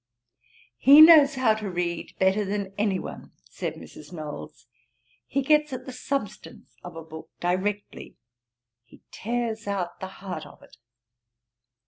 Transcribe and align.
'He 0.77 0.99
knows 0.99 1.35
how 1.35 1.53
to 1.53 1.69
read 1.69 2.15
better 2.17 2.43
than 2.43 2.73
any 2.75 2.97
one 2.97 3.33
(said 3.51 3.75
Mrs. 3.75 4.11
Knowles;) 4.11 4.65
he 5.27 5.43
gets 5.43 5.73
at 5.73 5.85
the 5.85 5.93
substance 5.93 6.75
of 6.83 6.95
a 6.95 7.03
book 7.03 7.29
directly; 7.39 8.17
he 8.83 9.03
tears 9.11 9.67
out 9.67 9.99
the 9.99 10.07
heart 10.07 10.47
of 10.47 10.63
it.' 10.63 10.77